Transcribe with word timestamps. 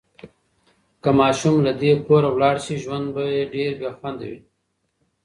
که 1.01 1.09
ماشوم 1.19 1.55
له 1.65 1.71
دې 1.81 1.91
کوره 2.05 2.31
لاړ 2.41 2.55
شي، 2.65 2.75
ژوند 2.83 3.05
به 3.15 3.23
ډېر 3.53 3.71
بې 3.81 3.89
خونده 3.97 4.25
وي. 4.31 4.39